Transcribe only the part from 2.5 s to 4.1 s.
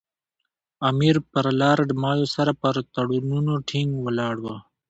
پر تړونونو ټینګ